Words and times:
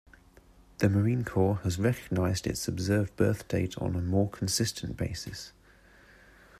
The 0.79 0.89
Marine 0.89 1.23
Corps 1.23 1.57
has 1.61 1.77
recognized 1.77 2.47
its 2.47 2.67
observed 2.67 3.15
birth 3.17 3.47
date 3.47 3.77
on 3.77 3.95
a 3.95 4.01
more 4.01 4.31
consistent 4.31 4.97
basis. 4.97 5.51